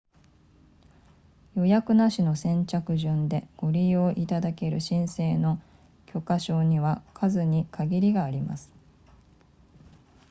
[1.55, 5.61] 予約なしの先着順でご利用いただける申請の
[6.07, 8.71] 許可証には数に限りがあります